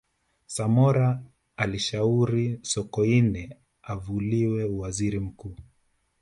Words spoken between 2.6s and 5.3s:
sokoine avuliwe uwaziri